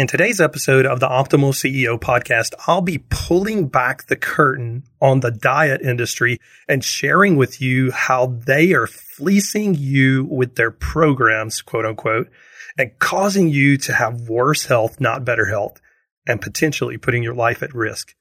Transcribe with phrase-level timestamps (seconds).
[0.00, 5.20] In today's episode of the Optimal CEO podcast, I'll be pulling back the curtain on
[5.20, 11.60] the diet industry and sharing with you how they are fleecing you with their programs,
[11.60, 12.30] quote unquote,
[12.78, 15.82] and causing you to have worse health, not better health,
[16.26, 18.14] and potentially putting your life at risk.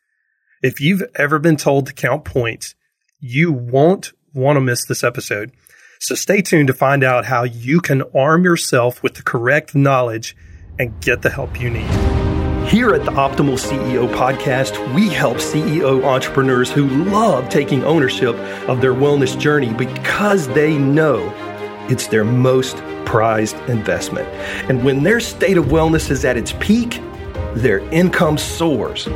[0.61, 2.75] If you've ever been told to count points,
[3.21, 5.53] you won't want to miss this episode.
[6.01, 10.35] So stay tuned to find out how you can arm yourself with the correct knowledge
[10.79, 11.89] and get the help you need.
[12.67, 18.35] Here at the Optimal CEO podcast, we help CEO entrepreneurs who love taking ownership
[18.69, 21.33] of their wellness journey because they know
[21.89, 24.27] it's their most prized investment.
[24.69, 27.01] And when their state of wellness is at its peak,
[27.55, 29.09] their income soars.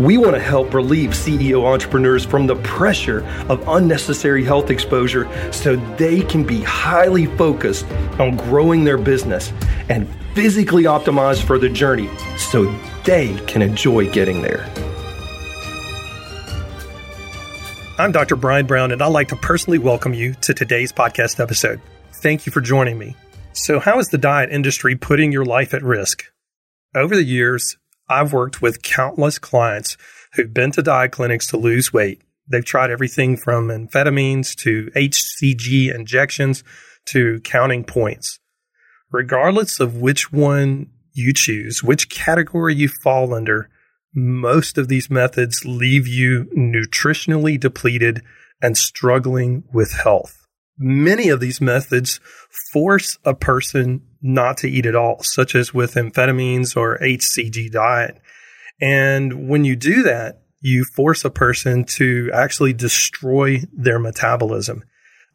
[0.00, 5.76] We want to help relieve CEO entrepreneurs from the pressure of unnecessary health exposure so
[5.96, 7.86] they can be highly focused
[8.18, 9.52] on growing their business
[9.88, 12.66] and physically optimized for the journey so
[13.04, 14.68] they can enjoy getting there.
[17.98, 18.36] I'm Dr.
[18.36, 21.80] Brian Brown, and I'd like to personally welcome you to today's podcast episode.
[22.16, 23.16] Thank you for joining me.
[23.54, 26.24] So, how is the diet industry putting your life at risk?
[26.94, 29.96] Over the years, I've worked with countless clients
[30.34, 32.20] who've been to diet clinics to lose weight.
[32.46, 36.62] They've tried everything from amphetamines to HCG injections
[37.06, 38.38] to counting points
[39.16, 43.70] regardless of which one you choose, which category you fall under,
[44.14, 48.22] most of these methods leave you nutritionally depleted
[48.60, 50.46] and struggling with health.
[50.78, 52.20] Many of these methods
[52.70, 58.20] force a person not to eat at all, such as with amphetamines or HCG diet.
[58.82, 64.84] And when you do that, you force a person to actually destroy their metabolism.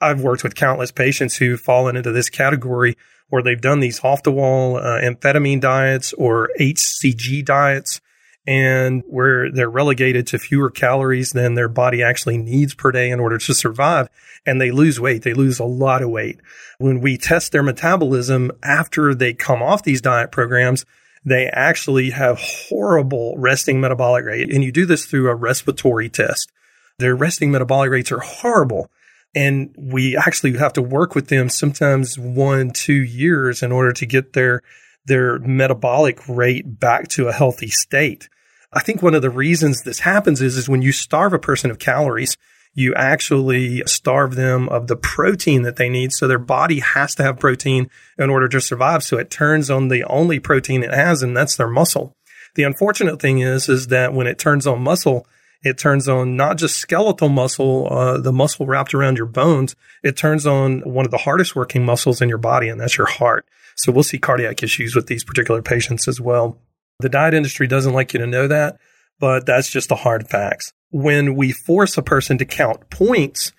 [0.01, 2.97] I've worked with countless patients who've fallen into this category
[3.29, 8.01] where they've done these off the wall uh, amphetamine diets or HCG diets
[8.47, 13.19] and where they're relegated to fewer calories than their body actually needs per day in
[13.19, 14.09] order to survive.
[14.45, 15.21] And they lose weight.
[15.21, 16.39] They lose a lot of weight.
[16.79, 20.85] When we test their metabolism after they come off these diet programs,
[21.23, 24.51] they actually have horrible resting metabolic rate.
[24.51, 26.51] And you do this through a respiratory test.
[26.97, 28.89] Their resting metabolic rates are horrible.
[29.33, 34.05] And we actually have to work with them sometimes one, two years in order to
[34.05, 34.61] get their,
[35.05, 38.27] their metabolic rate back to a healthy state.
[38.73, 41.71] I think one of the reasons this happens is, is when you starve a person
[41.71, 42.37] of calories,
[42.73, 46.13] you actually starve them of the protein that they need.
[46.13, 49.03] So their body has to have protein in order to survive.
[49.03, 52.15] So it turns on the only protein it has, and that's their muscle.
[52.55, 55.27] The unfortunate thing is, is that when it turns on muscle,
[55.63, 59.75] it turns on not just skeletal muscle, uh, the muscle wrapped around your bones.
[60.03, 63.07] It turns on one of the hardest working muscles in your body, and that's your
[63.07, 63.45] heart.
[63.75, 66.57] So we'll see cardiac issues with these particular patients as well.
[66.99, 68.79] The diet industry doesn't like you to know that,
[69.19, 70.73] but that's just the hard facts.
[70.89, 73.53] When we force a person to count points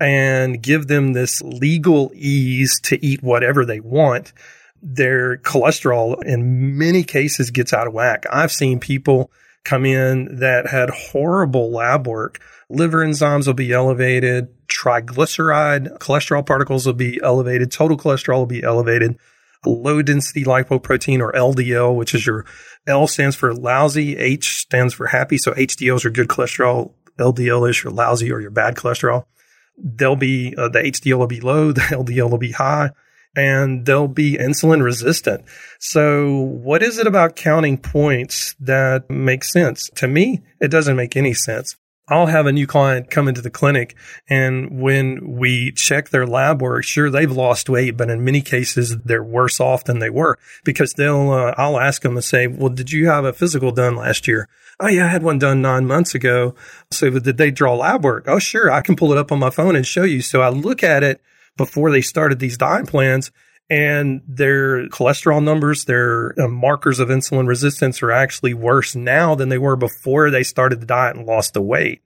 [0.00, 4.32] and give them this legal ease to eat whatever they want,
[4.82, 8.24] their cholesterol in many cases gets out of whack.
[8.30, 9.30] I've seen people
[9.64, 12.40] come in that had horrible lab work.
[12.68, 18.62] Liver enzymes will be elevated, triglyceride cholesterol particles will be elevated, total cholesterol will be
[18.62, 19.18] elevated,
[19.64, 22.44] low density lipoprotein or LDL, which is your
[22.86, 25.38] L stands for lousy, H stands for happy.
[25.38, 29.24] So HDL is your good cholesterol, LDL is your lousy or your bad cholesterol.
[29.76, 32.90] They'll be, uh, the HDL will be low, the LDL will be high
[33.36, 35.44] and they'll be insulin resistant.
[35.78, 39.88] So what is it about counting points that makes sense?
[39.96, 41.76] To me, it doesn't make any sense.
[42.06, 43.96] I'll have a new client come into the clinic
[44.28, 48.94] and when we check their lab work, sure, they've lost weight, but in many cases,
[49.04, 52.68] they're worse off than they were because they'll, uh, I'll ask them and say, well,
[52.68, 54.48] did you have a physical done last year?
[54.80, 56.54] Oh yeah, I had one done nine months ago.
[56.90, 58.24] So did they draw lab work?
[58.26, 58.70] Oh, sure.
[58.70, 60.20] I can pull it up on my phone and show you.
[60.20, 61.22] So I look at it
[61.56, 63.30] before they started these diet plans
[63.70, 69.48] and their cholesterol numbers, their uh, markers of insulin resistance are actually worse now than
[69.48, 72.02] they were before they started the diet and lost the weight.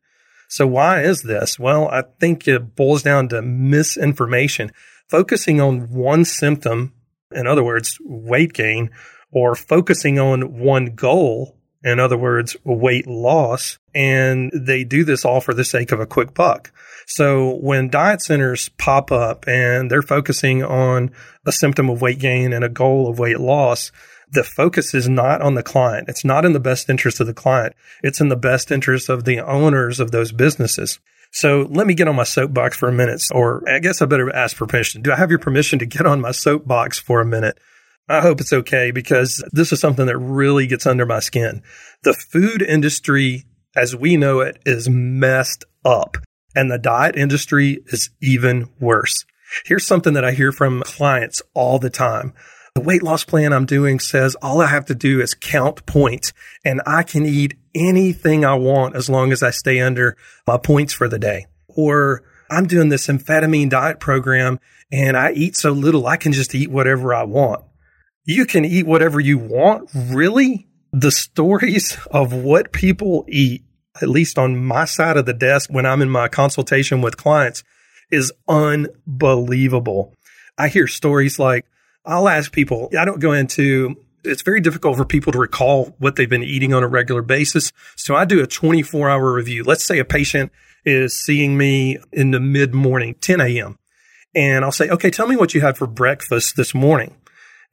[0.49, 1.59] So why is this?
[1.59, 4.71] Well, I think it boils down to misinformation,
[5.09, 6.95] focusing on one symptom,
[7.33, 8.91] in other words, weight gain,
[9.31, 13.79] or focusing on one goal in other words, weight loss.
[13.95, 16.73] And they do this all for the sake of a quick buck.
[17.11, 21.11] So when diet centers pop up and they're focusing on
[21.47, 23.91] a symptom of weight gain and a goal of weight loss,
[24.31, 26.11] the focus is not on the client.
[26.11, 27.75] It's not in the best interest of the client.
[28.03, 30.99] It's in the best interest of the owners of those businesses.
[31.31, 34.35] So let me get on my soapbox for a minute, or I guess I better
[34.35, 35.01] ask permission.
[35.01, 37.59] Do I have your permission to get on my soapbox for a minute?
[38.07, 41.63] I hope it's okay because this is something that really gets under my skin.
[42.03, 43.45] The food industry,
[43.75, 46.19] as we know it, is messed up,
[46.59, 49.25] and the diet industry is even worse.
[49.65, 52.35] Here's something that I hear from clients all the time.
[52.75, 56.33] The weight loss plan I'm doing says all I have to do is count points
[56.65, 60.17] and I can eat anything I want as long as I stay under
[60.49, 61.47] my points for the day.
[61.69, 64.59] Or I'm doing this amphetamine diet program
[64.91, 67.65] and I eat so little I can just eat whatever I want.
[68.25, 69.91] You can eat whatever you want.
[69.95, 70.67] Really?
[70.93, 73.63] The stories of what people eat,
[74.00, 77.65] at least on my side of the desk when I'm in my consultation with clients,
[78.11, 80.15] is unbelievable.
[80.56, 81.67] I hear stories like,
[82.05, 86.17] I'll ask people, I don't go into, it's very difficult for people to recall what
[86.17, 87.73] they've been eating on a regular basis.
[87.97, 89.62] So I do a 24 hour review.
[89.62, 90.50] Let's say a patient
[90.85, 93.79] is seeing me in the mid morning, 10 a.m.
[94.35, 97.17] And I'll say, okay, tell me what you had for breakfast this morning.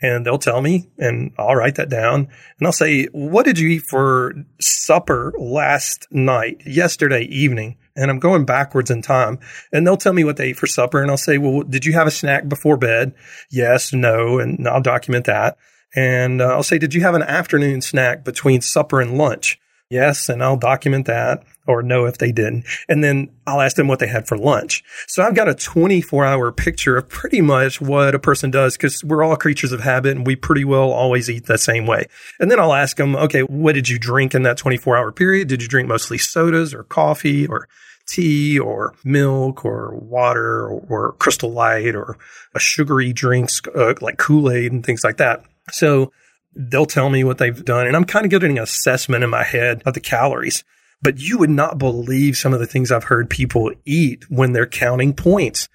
[0.01, 2.27] And they'll tell me, and I'll write that down.
[2.59, 7.77] And I'll say, what did you eat for supper last night, yesterday evening?
[7.95, 9.39] and I'm going backwards in time.
[9.71, 11.01] And they'll tell me what they ate for supper.
[11.01, 13.13] And I'll say, well, did you have a snack before bed?
[13.50, 14.39] Yes, no.
[14.39, 15.57] And I'll document that.
[15.95, 19.59] And uh, I'll say, did you have an afternoon snack between supper and lunch?
[19.89, 20.27] Yes.
[20.27, 22.65] And I'll document that or no if they didn't.
[22.88, 24.83] And then I'll ask them what they had for lunch.
[25.07, 29.03] So I've got a 24 hour picture of pretty much what a person does because
[29.03, 32.06] we're all creatures of habit and we pretty well always eat the same way.
[32.39, 35.47] And then I'll ask them, okay, what did you drink in that 24 hour period?
[35.47, 37.67] Did you drink mostly sodas or coffee or
[38.07, 42.17] tea or milk or water or, or crystal light or
[42.53, 45.44] a sugary drinks uh, like Kool-Aid and things like that.
[45.71, 46.12] So
[46.56, 49.44] they'll tell me what they've done and I'm kind of getting an assessment in my
[49.44, 50.63] head of the calories.
[51.01, 54.65] But you would not believe some of the things I've heard people eat when they're
[54.65, 55.68] counting points.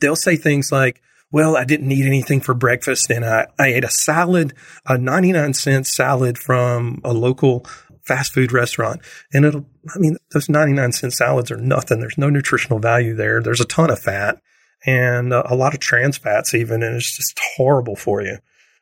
[0.00, 1.02] They'll say things like,
[1.32, 4.54] well, I didn't eat anything for breakfast and I, I ate a salad,
[4.86, 7.66] a 99 cent salad from a local
[8.04, 9.00] fast food restaurant.
[9.32, 11.98] And it'll, I mean, those 99 cent salads are nothing.
[11.98, 13.42] There's no nutritional value there.
[13.42, 14.40] There's a ton of fat
[14.86, 16.82] and a lot of trans fats even.
[16.82, 18.38] And it's just horrible for you.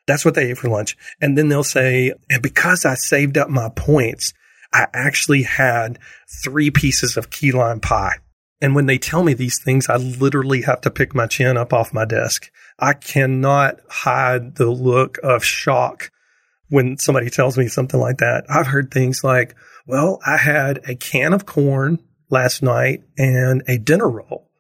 [0.07, 0.97] That's what they ate for lunch.
[1.23, 4.35] And then they'll say, and because I saved up my points,
[4.75, 6.01] I actually had
[6.43, 8.17] three pieces of key lime pie.
[8.61, 11.73] And when they tell me these things, I literally have to pick my chin up
[11.73, 12.51] off my desk.
[12.79, 16.11] I cannot hide the look of shock
[16.69, 18.45] when somebody tells me something like that.
[18.49, 19.55] I've heard things like,
[19.87, 22.01] well, I had a can of corn
[22.31, 24.51] last night and a dinner roll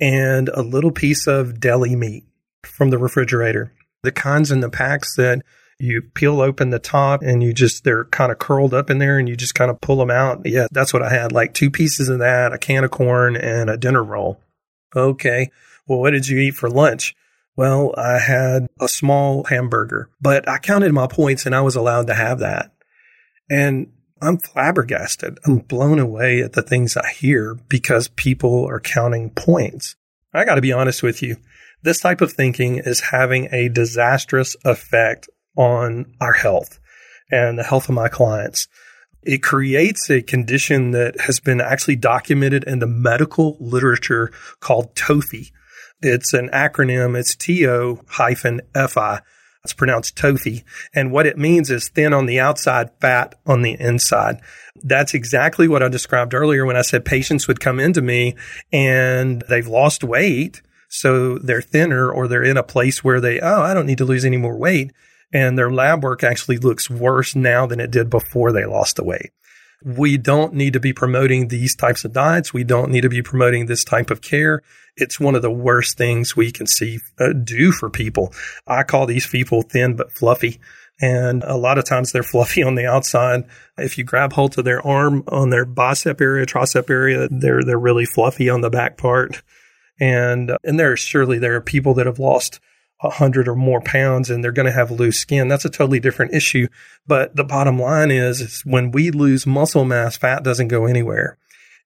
[0.00, 2.24] and a little piece of deli meat
[2.64, 3.72] from the refrigerator.
[4.02, 5.42] The kinds in the packs that
[5.80, 9.18] you peel open the top and you just, they're kind of curled up in there
[9.18, 10.42] and you just kind of pull them out.
[10.44, 11.32] Yeah, that's what I had.
[11.32, 14.40] Like two pieces of that, a can of corn and a dinner roll.
[14.94, 15.50] Okay.
[15.86, 17.14] Well, what did you eat for lunch?
[17.56, 22.06] Well, I had a small hamburger, but I counted my points and I was allowed
[22.06, 22.72] to have that.
[23.50, 23.92] And
[24.22, 25.38] I'm flabbergasted.
[25.46, 29.96] I'm blown away at the things I hear because people are counting points.
[30.32, 31.36] I got to be honest with you.
[31.82, 36.78] This type of thinking is having a disastrous effect on our health
[37.30, 38.68] and the health of my clients.
[39.22, 45.50] It creates a condition that has been actually documented in the medical literature called TOFI,
[46.02, 47.18] it's an acronym.
[47.18, 49.20] It's TO hyphen FI.
[49.62, 50.64] It's pronounced TOFI.
[50.94, 54.40] And what it means is thin on the outside, fat on the inside.
[54.82, 58.36] That's exactly what I described earlier when I said patients would come into me
[58.72, 60.62] and they've lost weight.
[60.88, 64.06] So they're thinner or they're in a place where they, oh, I don't need to
[64.06, 64.92] lose any more weight.
[65.32, 69.04] And their lab work actually looks worse now than it did before they lost the
[69.04, 69.32] weight.
[69.82, 72.52] We don't need to be promoting these types of diets.
[72.52, 74.62] We don't need to be promoting this type of care.
[74.96, 78.34] It's one of the worst things we can see uh, do for people.
[78.66, 80.60] I call these people thin but fluffy.
[81.00, 83.44] And a lot of times they're fluffy on the outside.
[83.78, 87.78] If you grab hold of their arm on their bicep area, tricep area, they're, they're
[87.78, 89.42] really fluffy on the back part.
[89.98, 92.60] And, and there surely there are people that have lost
[93.00, 95.48] 100 or more pounds and they're going to have loose skin.
[95.48, 96.68] That's a totally different issue.
[97.06, 101.38] But the bottom line is, is when we lose muscle mass, fat doesn't go anywhere.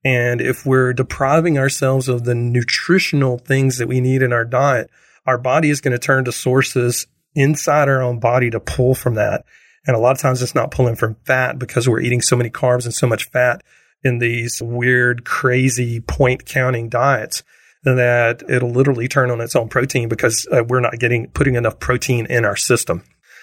[0.05, 4.91] And if we're depriving ourselves of the nutritional things that we need in our diet,
[5.25, 9.15] our body is going to turn to sources inside our own body to pull from
[9.15, 9.45] that.
[9.87, 12.51] And a lot of times it's not pulling from fat because we're eating so many
[12.51, 13.63] carbs and so much fat
[14.03, 17.43] in these weird, crazy point counting diets
[17.85, 21.79] that it'll literally turn on its own protein because uh, we're not getting putting enough
[21.79, 23.03] protein in our system.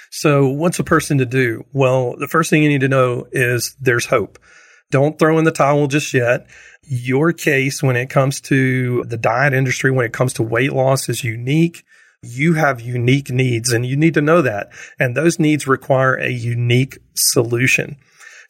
[0.10, 1.66] So what's a person to do?
[1.72, 4.40] Well, the first thing you need to know is there's hope.
[4.90, 6.48] Don't throw in the towel just yet.
[6.84, 11.08] Your case when it comes to the diet industry, when it comes to weight loss
[11.08, 11.86] is unique.
[12.22, 14.72] You have unique needs and you need to know that.
[15.00, 17.96] And those needs require a unique solution.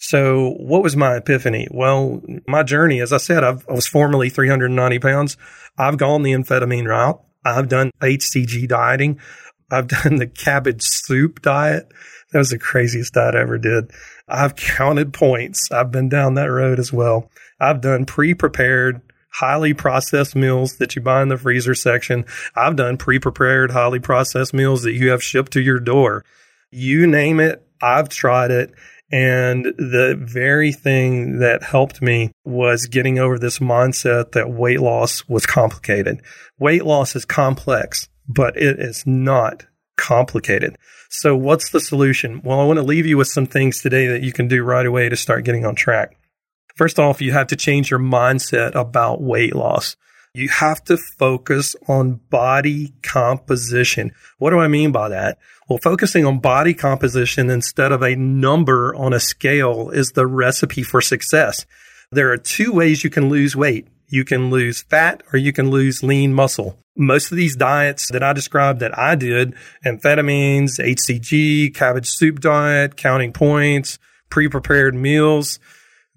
[0.01, 1.67] So what was my epiphany?
[1.70, 5.38] Well, my journey, as I said, I've, i was formerly 390 pounds.
[5.77, 7.22] I've gone the amphetamine route.
[7.46, 9.20] I've done HCG dieting.
[9.70, 11.91] I've done the cabbage soup diet.
[12.31, 13.91] That was the craziest diet I ever did.
[14.27, 15.72] I've counted points.
[15.72, 17.29] I've been down that road as well.
[17.60, 22.25] I've done pre-prepared, highly processed meals that you buy in the freezer section.
[22.55, 26.25] I've done pre-prepared, highly processed meals that you have shipped to your door.
[26.72, 28.74] You name it, I've tried it.
[29.12, 35.27] And the very thing that helped me was getting over this mindset that weight loss
[35.27, 36.22] was complicated.
[36.60, 39.65] Weight loss is complex, but it is not
[39.98, 40.77] complicated.
[41.10, 42.41] So what's the solution?
[42.41, 44.86] Well, I want to leave you with some things today that you can do right
[44.86, 46.15] away to start getting on track.
[46.75, 49.98] First off, you have to change your mindset about weight loss.
[50.33, 54.13] You have to focus on body composition.
[54.38, 55.38] What do I mean by that?
[55.67, 60.83] Well, focusing on body composition instead of a number on a scale is the recipe
[60.83, 61.65] for success.
[62.13, 63.89] There are two ways you can lose weight.
[64.07, 66.77] You can lose fat or you can lose lean muscle.
[66.95, 69.53] Most of these diets that I described that I did,
[69.85, 75.59] amphetamines, HCG, cabbage soup diet, counting points, pre-prepared meals,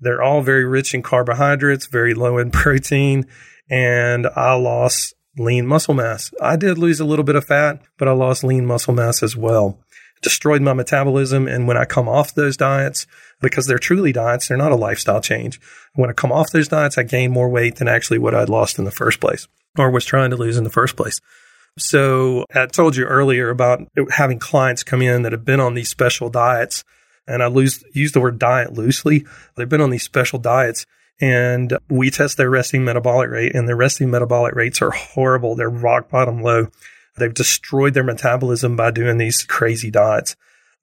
[0.00, 3.26] they're all very rich in carbohydrates, very low in protein
[3.70, 6.32] and I lost lean muscle mass.
[6.40, 9.36] I did lose a little bit of fat, but I lost lean muscle mass as
[9.36, 9.78] well.
[10.22, 11.48] Destroyed my metabolism.
[11.48, 13.06] And when I come off those diets,
[13.40, 15.60] because they're truly diets, they're not a lifestyle change.
[15.94, 18.78] When I come off those diets, I gain more weight than actually what I'd lost
[18.78, 21.20] in the first place or was trying to lose in the first place.
[21.76, 23.80] So I told you earlier about
[24.10, 26.84] having clients come in that have been on these special diets.
[27.26, 29.26] And I lose, use the word diet loosely.
[29.56, 30.86] They've been on these special diets
[31.20, 35.54] and we test their resting metabolic rate and their resting metabolic rates are horrible.
[35.54, 36.68] They're rock bottom low.
[37.16, 40.34] They've destroyed their metabolism by doing these crazy diets.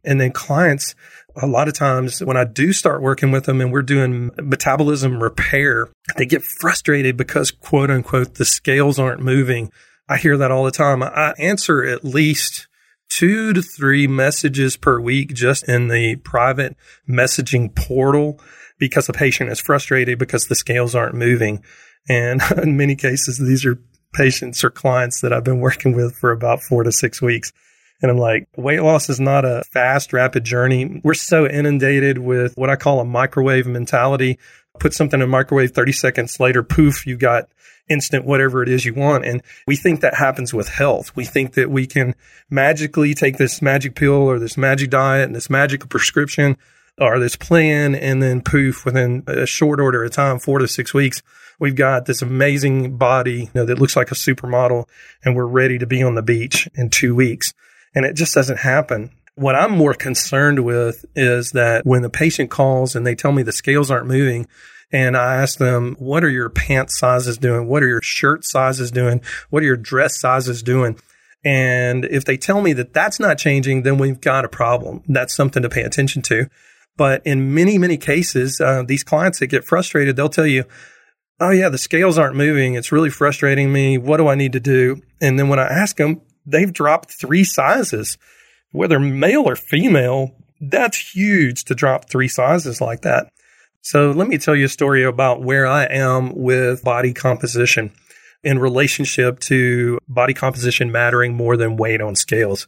[0.03, 0.95] And then clients,
[1.35, 5.21] a lot of times when I do start working with them and we're doing metabolism
[5.21, 9.71] repair, they get frustrated because quote unquote, the scales aren't moving.
[10.09, 11.03] I hear that all the time.
[11.03, 12.67] I answer at least
[13.09, 16.75] two to three messages per week just in the private
[17.07, 18.39] messaging portal
[18.81, 21.63] because the patient is frustrated because the scales aren't moving.
[22.09, 23.79] And in many cases, these are
[24.11, 27.53] patients or clients that I've been working with for about four to six weeks.
[28.01, 31.00] And I'm like, weight loss is not a fast, rapid journey.
[31.03, 34.39] We're so inundated with what I call a microwave mentality.
[34.79, 37.50] Put something in a microwave 30 seconds later, poof, you got
[37.88, 39.25] instant whatever it is you want.
[39.25, 41.15] And we think that happens with health.
[41.15, 42.15] We think that we can
[42.50, 46.57] magically take this magic pill or this magic diet and this magic prescription
[47.00, 50.93] or this plan, and then poof, within a short order of time, four to six
[50.93, 51.21] weeks,
[51.60, 54.88] we've got this amazing body you know, that looks like a supermodel,
[55.24, 57.53] and we're ready to be on the beach in two weeks.
[57.95, 59.12] And it just doesn't happen.
[59.36, 63.43] What I'm more concerned with is that when the patient calls and they tell me
[63.43, 64.48] the scales aren't moving,
[64.91, 67.67] and I ask them, what are your pant sizes doing?
[67.67, 69.21] What are your shirt sizes doing?
[69.50, 71.00] What are your dress sizes doing?
[71.43, 75.01] And if they tell me that that's not changing, then we've got a problem.
[75.07, 76.50] That's something to pay attention to.
[77.01, 80.65] But in many, many cases, uh, these clients that get frustrated, they'll tell you,
[81.39, 82.75] Oh, yeah, the scales aren't moving.
[82.75, 83.98] It's really frustrating me.
[83.98, 85.01] What do I need to do?
[85.20, 88.20] And then when I ask them, they've dropped three sizes,
[88.72, 90.36] whether male or female.
[90.60, 93.29] That's huge to drop three sizes like that.
[93.81, 97.91] So let me tell you a story about where I am with body composition
[98.43, 102.67] in relationship to body composition mattering more than weight on scales.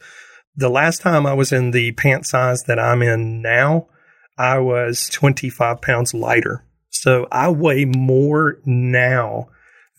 [0.55, 3.89] The last time I was in the pant size that I'm in now,
[4.37, 6.63] I was 25 pounds lighter.
[6.89, 9.49] So I weigh more now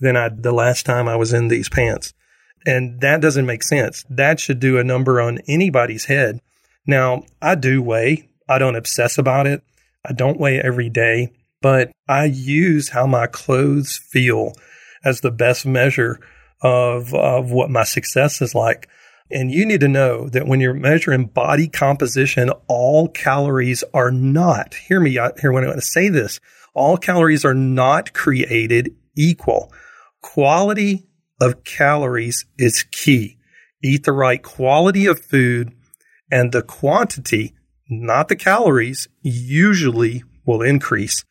[0.01, 2.13] than I the last time I was in these pants.
[2.67, 4.05] And that doesn't make sense.
[4.09, 6.41] That should do a number on anybody's head.
[6.87, 8.29] Now, I do weigh.
[8.49, 9.63] I don't obsess about it.
[10.05, 14.53] I don't weigh every day, but I use how my clothes feel
[15.05, 16.21] as the best measure
[16.63, 18.89] of, of what my success is like.
[19.31, 24.75] And you need to know that when you're measuring body composition, all calories are not,
[24.75, 26.41] hear me out here when I want to say this,
[26.75, 29.73] all calories are not created equal.
[30.21, 31.07] Quality
[31.41, 33.39] of calories is key.
[33.83, 35.73] Eat the right quality of food
[36.31, 37.55] and the quantity,
[37.89, 41.25] not the calories, usually will increase.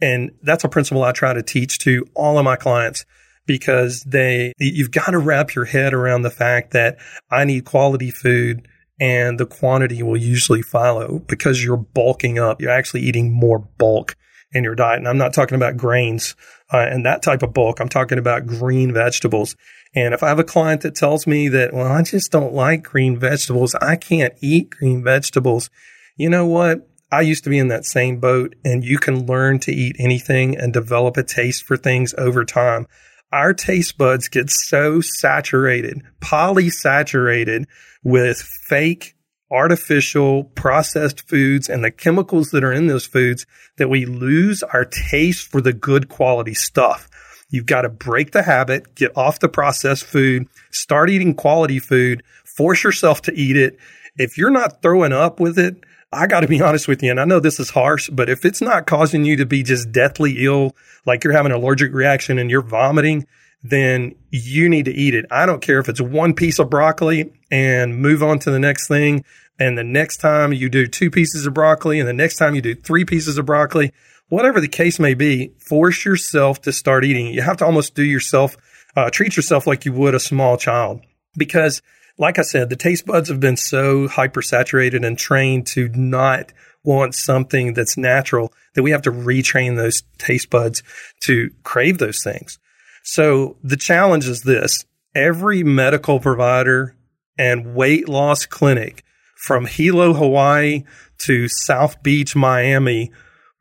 [0.00, 3.04] And that's a principle I try to teach to all of my clients
[3.48, 8.12] because they, you've got to wrap your head around the fact that I need quality
[8.12, 8.68] food
[9.00, 12.60] and the quantity will usually follow because you're bulking up.
[12.60, 14.16] You're actually eating more bulk
[14.52, 14.98] in your diet.
[14.98, 16.36] And I'm not talking about grains
[16.72, 17.80] uh, and that type of bulk.
[17.80, 19.56] I'm talking about green vegetables.
[19.94, 22.82] And if I have a client that tells me that, well, I just don't like
[22.82, 25.70] green vegetables, I can't eat green vegetables.
[26.16, 26.86] You know what?
[27.10, 30.56] I used to be in that same boat and you can learn to eat anything
[30.58, 32.86] and develop a taste for things over time.
[33.32, 37.66] Our taste buds get so saturated, polysaturated
[38.02, 39.14] with fake
[39.50, 44.84] artificial processed foods and the chemicals that are in those foods that we lose our
[44.84, 47.08] taste for the good quality stuff.
[47.50, 52.22] You've got to break the habit, get off the processed food, start eating quality food,
[52.44, 53.78] force yourself to eat it.
[54.16, 55.76] If you're not throwing up with it,
[56.12, 58.44] I got to be honest with you, and I know this is harsh, but if
[58.44, 60.74] it's not causing you to be just deathly ill,
[61.04, 63.26] like you're having an allergic reaction and you're vomiting,
[63.62, 65.26] then you need to eat it.
[65.30, 68.88] I don't care if it's one piece of broccoli and move on to the next
[68.88, 69.24] thing.
[69.58, 72.62] And the next time you do two pieces of broccoli and the next time you
[72.62, 73.92] do three pieces of broccoli,
[74.28, 77.26] whatever the case may be, force yourself to start eating.
[77.26, 78.56] You have to almost do yourself,
[78.96, 81.00] uh, treat yourself like you would a small child
[81.36, 81.82] because
[82.18, 87.14] like I said, the taste buds have been so hypersaturated and trained to not want
[87.14, 90.82] something that's natural that we have to retrain those taste buds
[91.20, 92.58] to crave those things.
[93.04, 94.84] So the challenge is this.
[95.14, 96.96] Every medical provider
[97.38, 99.04] and weight loss clinic
[99.36, 100.84] from Hilo, Hawaii
[101.18, 103.12] to South Beach, Miami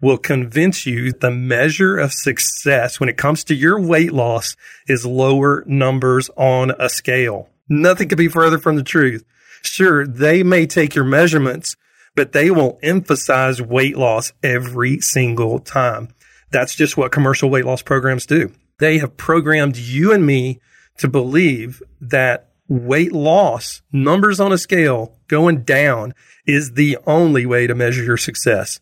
[0.01, 4.55] will convince you the measure of success when it comes to your weight loss
[4.87, 7.49] is lower numbers on a scale.
[7.69, 9.23] Nothing could be further from the truth.
[9.61, 11.75] Sure, they may take your measurements,
[12.15, 16.09] but they will emphasize weight loss every single time.
[16.51, 18.51] That's just what commercial weight loss programs do.
[18.79, 20.59] They have programmed you and me
[20.97, 26.13] to believe that weight loss, numbers on a scale going down
[26.45, 28.79] is the only way to measure your success.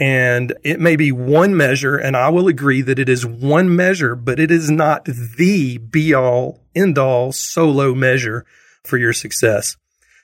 [0.00, 4.16] And it may be one measure, and I will agree that it is one measure,
[4.16, 8.44] but it is not the be all end all solo measure
[8.82, 9.76] for your success.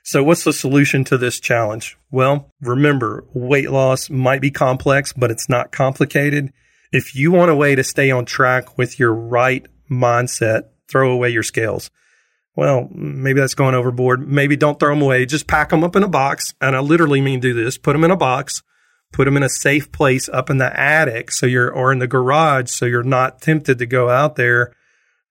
[0.02, 1.96] So what's the solution to this challenge?
[2.10, 6.52] Well, remember weight loss might be complex, but it's not complicated.
[6.90, 11.30] If you want a way to stay on track with your right mindset, throw away
[11.30, 11.90] your scales.
[12.56, 14.26] Well, maybe that's going overboard.
[14.26, 15.26] Maybe don't throw them away.
[15.26, 16.54] Just pack them up in a box.
[16.61, 17.78] And I literally mean do this.
[17.78, 18.64] Put them in a box
[19.12, 22.07] put them in a safe place up in the attic so you're or in the
[22.07, 24.73] garage so you're not tempted to go out there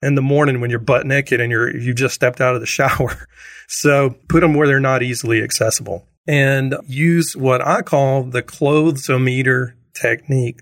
[0.02, 2.68] in the morning when you're butt naked and you're you just stepped out of the
[2.80, 3.28] shower.
[3.68, 9.74] So put them where they're not easily accessible and use what I call the clothesometer
[9.94, 10.62] technique.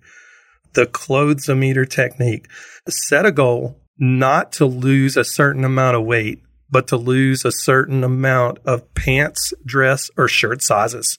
[0.73, 2.47] The clothesometer technique.
[2.87, 7.51] Set a goal not to lose a certain amount of weight, but to lose a
[7.51, 11.17] certain amount of pants, dress, or shirt sizes.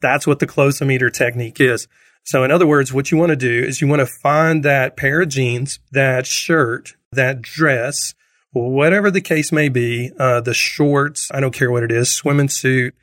[0.00, 1.88] That's what the clothesometer technique is.
[2.26, 4.96] So, in other words, what you want to do is you want to find that
[4.96, 8.14] pair of jeans, that shirt, that dress,
[8.52, 12.48] whatever the case may be, uh, the shorts, I don't care what it is, swimming
[12.48, 12.94] suit,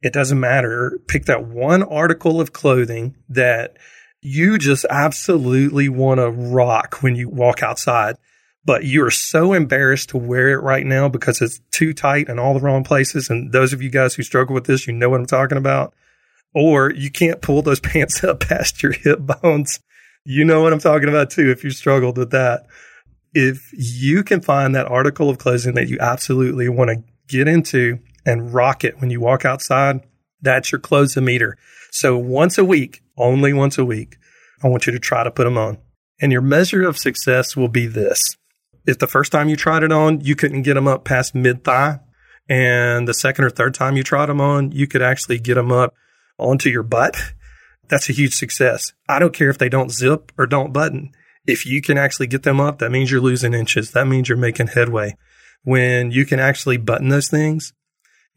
[0.00, 1.00] it doesn't matter.
[1.08, 3.76] Pick that one article of clothing that
[4.22, 8.16] you just absolutely want to rock when you walk outside,
[8.64, 12.54] but you're so embarrassed to wear it right now because it's too tight in all
[12.54, 13.28] the wrong places.
[13.28, 15.94] And those of you guys who struggle with this, you know what I'm talking about
[16.54, 19.80] or you can't pull those pants up past your hip bones.
[20.24, 22.66] You know what I'm talking about too, if you struggled with that.
[23.34, 27.98] If you can find that article of clothing that you absolutely want to get into
[28.26, 30.00] and rock it when you walk outside,
[30.40, 31.54] that's your clothesometer.
[31.90, 34.16] So once a week, only once a week,
[34.62, 35.78] I want you to try to put them on.
[36.20, 38.36] And your measure of success will be this.
[38.86, 41.64] If the first time you tried it on, you couldn't get them up past mid
[41.64, 42.00] thigh,
[42.48, 45.70] and the second or third time you tried them on, you could actually get them
[45.70, 45.94] up
[46.38, 47.16] onto your butt,
[47.88, 48.92] that's a huge success.
[49.08, 51.12] I don't care if they don't zip or don't button.
[51.46, 53.92] If you can actually get them up, that means you're losing inches.
[53.92, 55.16] That means you're making headway.
[55.64, 57.72] When you can actually button those things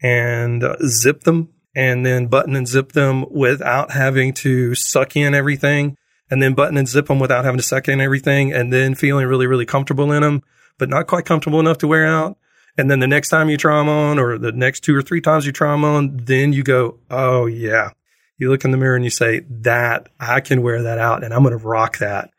[0.02, 5.34] and uh, zip them and then button and zip them without having to suck in
[5.34, 5.96] everything
[6.30, 9.26] and then button and zip them without having to suck in everything and then feeling
[9.26, 10.42] really, really comfortable in them,
[10.78, 12.38] but not quite comfortable enough to wear out.
[12.78, 15.20] And then the next time you try them on, or the next two or three
[15.20, 17.90] times you try them on, then you go, oh yeah.
[18.38, 21.32] You look in the mirror and you say, that I can wear that out and
[21.32, 22.30] I'm going to rock that.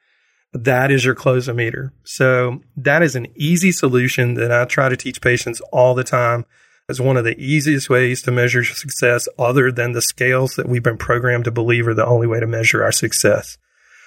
[0.54, 1.92] That is your clothesometer.
[2.04, 6.46] So that is an easy solution that I try to teach patients all the time
[6.90, 10.84] as one of the easiest ways to measure success other than the scales that we've
[10.84, 13.58] been programmed to believe are the only way to measure our success.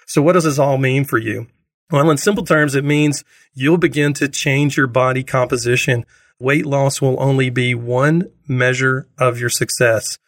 [0.07, 1.47] So what does this all mean for you?
[1.90, 6.05] Well, in simple terms, it means you'll begin to change your body composition
[6.38, 10.18] weight loss will only be one measure of your success.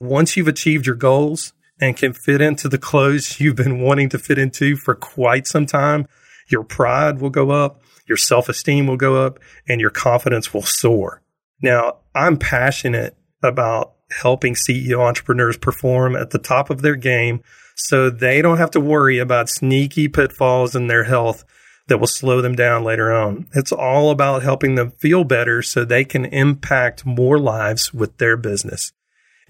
[0.00, 4.18] Once you've achieved your goals and can fit into the clothes you've been wanting to
[4.18, 6.06] fit into for quite some time,
[6.48, 10.62] your pride will go up, your self esteem will go up, and your confidence will
[10.62, 11.22] soar.
[11.60, 17.42] Now, I'm passionate about helping CEO entrepreneurs perform at the top of their game
[17.76, 21.44] so they don't have to worry about sneaky pitfalls in their health
[21.86, 23.46] that will slow them down later on.
[23.54, 28.36] It's all about helping them feel better so they can impact more lives with their
[28.36, 28.92] business.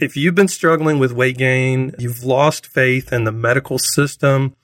[0.00, 4.54] If you've been struggling with weight gain, you've lost faith in the medical system,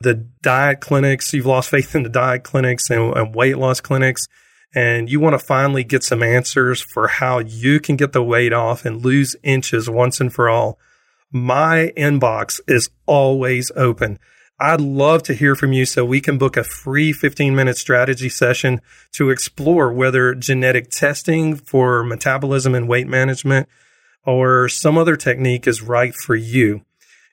[0.00, 4.26] the diet clinics, you've lost faith in the diet clinics and, and weight loss clinics,
[4.74, 8.52] and you want to finally get some answers for how you can get the weight
[8.52, 10.78] off and lose inches once and for all,
[11.30, 14.18] my inbox is always open.
[14.60, 18.28] I'd love to hear from you so we can book a free 15 minute strategy
[18.28, 18.80] session
[19.12, 23.68] to explore whether genetic testing for metabolism and weight management
[24.24, 26.82] or some other technique is right for you.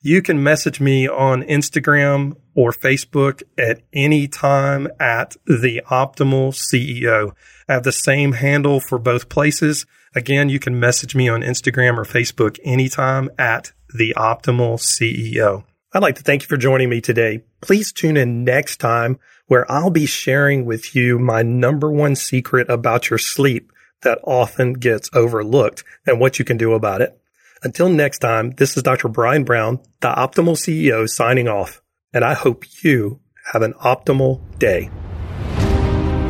[0.01, 7.33] You can message me on Instagram or Facebook at any time at the optimal CEO.
[7.67, 9.85] I have the same handle for both places.
[10.15, 15.65] Again, you can message me on Instagram or Facebook anytime at the optimal CEO.
[15.93, 17.43] I'd like to thank you for joining me today.
[17.59, 22.69] Please tune in next time where I'll be sharing with you my number one secret
[22.69, 27.18] about your sleep that often gets overlooked and what you can do about it.
[27.61, 29.09] Until next time, this is Dr.
[29.09, 31.81] Brian Brown, the Optimal CEO signing off,
[32.13, 33.19] and I hope you
[33.51, 34.89] have an optimal day.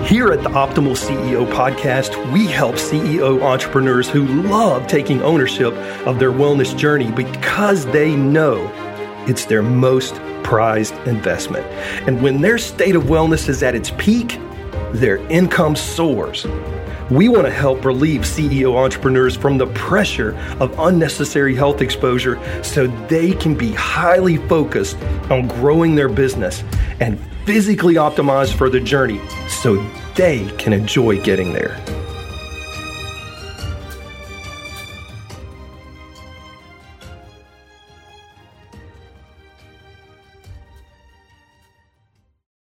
[0.08, 5.72] Here at the Optimal CEO podcast, we help CEO entrepreneurs who love taking ownership
[6.08, 8.68] of their wellness journey because they know
[9.28, 11.64] it's their most prized investment.
[12.08, 14.40] And when their state of wellness is at its peak,
[14.94, 16.48] their income soars.
[17.10, 22.86] We want to help relieve CEO entrepreneurs from the pressure of unnecessary health exposure so
[23.08, 24.96] they can be highly focused
[25.32, 26.64] on growing their business
[27.00, 31.84] and physically optimized for the journey so they can enjoy getting there.